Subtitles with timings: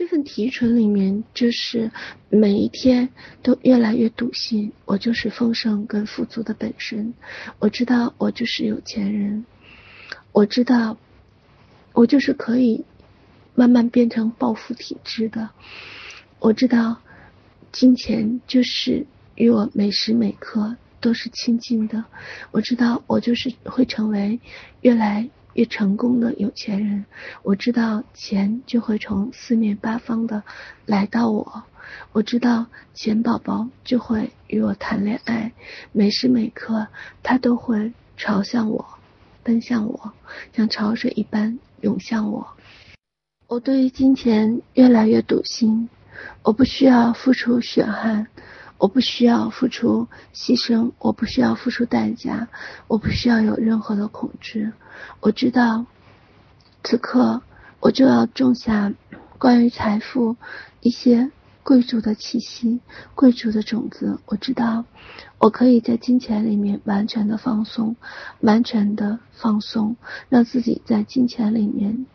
[0.00, 1.90] 这份提纯里面，就是
[2.30, 3.10] 每一天
[3.42, 7.12] 都越来越笃信，我就是丰盛跟富足的本身。
[7.58, 9.44] 我知道我就是有钱人，
[10.32, 10.96] 我知道
[11.92, 12.86] 我就是可以
[13.54, 15.50] 慢慢变成暴富体质的。
[16.38, 17.02] 我知道
[17.70, 19.04] 金钱就是
[19.34, 22.06] 与我每时每刻都是亲近的。
[22.52, 24.40] 我知道我就是会成为
[24.80, 27.04] 越来越成功的有钱人，
[27.42, 30.42] 我知道钱就会从四面八方的
[30.86, 31.64] 来到我，
[32.12, 35.52] 我知道钱宝宝就会与我谈恋爱，
[35.92, 36.86] 每时每刻
[37.22, 38.86] 他都会朝向我，
[39.42, 40.12] 奔向我，
[40.52, 42.46] 像潮水一般涌向我。
[43.46, 45.88] 我对于金钱越来越笃信，
[46.42, 48.28] 我不需要付出血汗。
[48.78, 52.48] 我不需要付出牺牲，我不需要付出代价，
[52.88, 54.72] 我不需要有任何的恐惧。
[55.20, 55.86] 我知道，
[56.82, 57.42] 此刻
[57.80, 58.92] 我就要种下
[59.38, 60.36] 关于财富
[60.80, 61.30] 一些
[61.62, 62.80] 贵族的气息、
[63.14, 64.18] 贵族的种子。
[64.26, 64.84] 我知道，
[65.38, 67.96] 我可以在金钱里面完全的放松，
[68.40, 69.96] 完全的放松，
[70.28, 72.06] 让自己在金钱里面。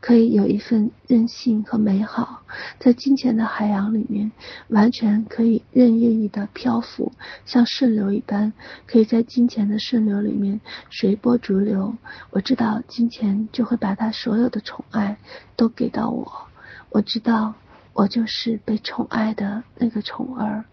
[0.00, 2.42] 可以有一份任性和美好，
[2.78, 4.30] 在金钱的海洋里面，
[4.68, 7.12] 完全可以任意意的漂浮，
[7.44, 8.52] 像顺流一般，
[8.86, 11.94] 可以在金钱的顺流里面随波逐流。
[12.30, 15.16] 我知道金钱就会把他所有的宠爱
[15.56, 16.46] 都给到我，
[16.90, 17.54] 我知道
[17.92, 20.64] 我就是被宠爱的那个宠儿，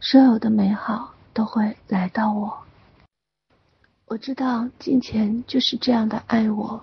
[0.00, 2.58] 所有的美好都会来到我。
[4.06, 6.82] 我知道金钱就是这样的爱我。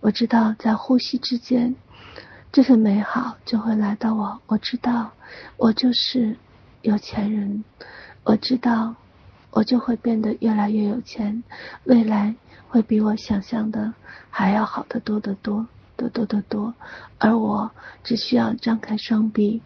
[0.00, 1.74] 我知道，在呼吸之间，
[2.52, 4.40] 这份美好就会来到我。
[4.46, 5.12] 我知道，
[5.56, 6.36] 我就是
[6.82, 7.64] 有钱人。
[8.22, 8.94] 我知道，
[9.50, 11.42] 我就会变得越来越有钱，
[11.84, 12.34] 未来
[12.68, 13.94] 会比我想象的
[14.30, 15.66] 还要好得多得多，
[15.96, 16.74] 得多得多。
[17.18, 17.70] 而我
[18.04, 19.62] 只需要张开双臂，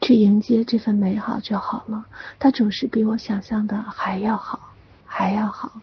[0.00, 2.06] 去迎接这份美好就好了。
[2.38, 4.74] 它总是比我想象的还要好，
[5.06, 5.80] 还要好。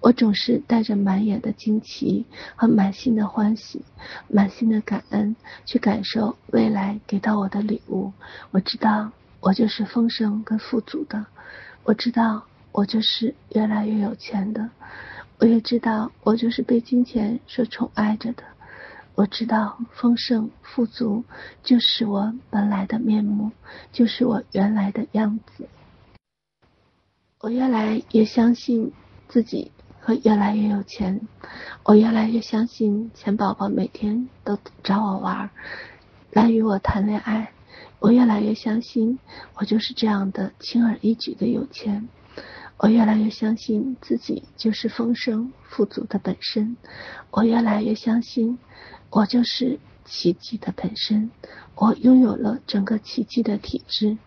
[0.00, 2.26] 我总是带着满眼的惊奇
[2.56, 3.82] 和满心的欢喜、
[4.28, 8.12] 满心的感恩去感受未来给到我的礼物。
[8.50, 9.10] 我知道
[9.40, 11.26] 我就是丰盛跟富足的，
[11.84, 14.68] 我知道我就是越来越有钱的，
[15.38, 18.42] 我也知道我就是被金钱所宠爱着的。
[19.14, 21.24] 我知道丰盛富足
[21.62, 23.52] 就是我本来的面目，
[23.92, 25.68] 就是我原来的样子。
[27.38, 28.92] 我越来越相信
[29.28, 29.70] 自己。
[30.06, 31.18] 会越来越有钱，
[31.82, 35.48] 我越来越相信钱宝宝每天都找我玩，
[36.30, 37.52] 来与我谈恋爱。
[38.00, 39.18] 我越来越相信
[39.54, 42.06] 我就是这样的轻而易举的有钱。
[42.76, 46.76] 我越来越相信自己就是丰盛富足的本身。
[47.30, 48.58] 我越来越相信
[49.08, 51.30] 我就是奇迹的本身。
[51.76, 54.18] 我拥有了整个奇迹的体质。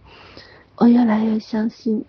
[0.75, 2.03] 我越来越相信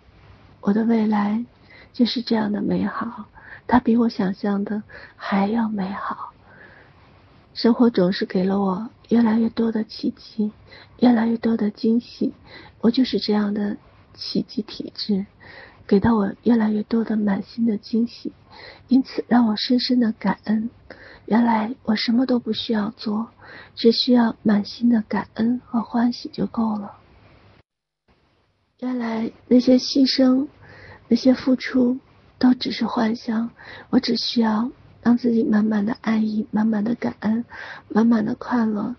[0.63, 1.45] 我的未来
[1.93, 3.27] 就是这样的美好。
[3.67, 4.83] 它比我想象的
[5.17, 6.33] 还要美好。
[7.55, 10.53] 生活总是给了我越来越多的奇迹，
[11.01, 12.33] 越来越多的惊喜。
[12.81, 13.77] 我就是这样的
[14.15, 15.27] 奇迹体质，
[15.87, 18.33] 给到我越来越多的满心的惊喜，
[18.87, 20.71] 因此让我深深的感恩。
[21.27, 23.29] 原来我什么都不需要做，
[23.75, 26.95] 只需要满心的感恩和欢喜就够了。
[28.79, 30.47] 原来那些牺牲，
[31.09, 31.99] 那些付出。
[32.41, 33.51] 都只是幻想，
[33.91, 34.71] 我只需要
[35.03, 37.45] 让自己满满的爱意、满满的感恩、
[37.89, 38.95] 满满的快乐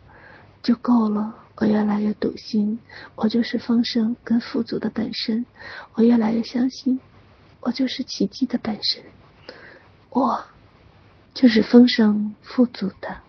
[0.61, 1.33] 就够了。
[1.55, 2.79] 我越来越笃信，
[3.15, 5.45] 我就是丰盛跟富足的本身。
[5.93, 6.99] 我越来越相信，
[7.61, 9.01] 我就是奇迹的本身。
[10.09, 10.43] 我
[11.33, 13.19] 就是丰盛富足的。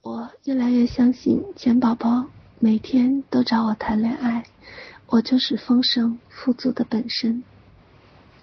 [0.00, 2.24] 我越来越相信，钱宝宝
[2.58, 4.46] 每天都找我谈恋爱。
[5.10, 7.42] 我就是丰盛富足的本身。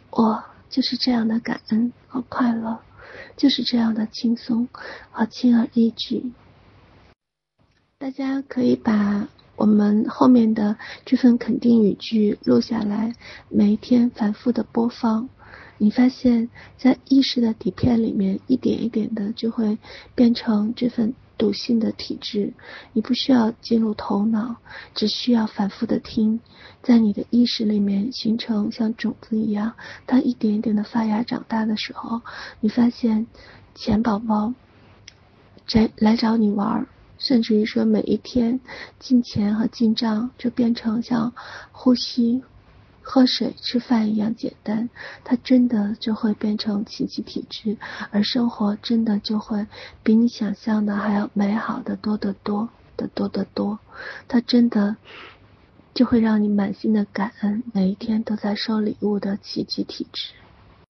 [0.09, 2.79] 我就是这样的感恩和快乐，
[3.37, 4.67] 就是这样的轻松
[5.11, 6.31] 和轻而易举。
[7.99, 10.75] 大家可以把我们后面的
[11.05, 13.13] 这份肯定语句录下来，
[13.47, 15.29] 每一天反复的播放。
[15.77, 19.77] 你发现，在意识的底片里面，一点一点的就会
[20.15, 21.13] 变成这份。
[21.37, 22.53] 笃信的体质，
[22.93, 24.55] 你不需要进入头脑，
[24.93, 26.39] 只需要反复的听，
[26.81, 29.73] 在你的意识里面形成像种子一样，
[30.07, 32.21] 它一点一点的发芽长大的时候，
[32.59, 33.27] 你发现
[33.73, 34.53] 钱宝宝
[35.67, 36.87] 在来找你玩，
[37.17, 38.59] 甚至于说每一天
[38.99, 41.33] 进钱和进账就变成像
[41.71, 42.43] 呼吸。
[43.07, 44.89] 喝水、吃饭一样简单，
[45.23, 47.77] 它真的就会变成奇迹体质，
[48.09, 49.67] 而生活真的就会
[50.03, 52.67] 比你想象的还要美好的多得多。
[52.97, 53.77] 的多得多，
[54.29, 54.95] 它真的
[55.93, 60.31] 就会让你满心的感恩，每一天都在收礼物的奇迹体质。